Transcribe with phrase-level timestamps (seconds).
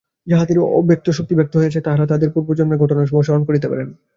[0.27, 3.87] যাঁহাদের অব্যক্ত শক্তি ব্যক্ত হইয়াছে, তাঁহারা তাঁহাদের পূর্বজন্মের ঘটনাসমূহ স্মরণ করিতে পারেন।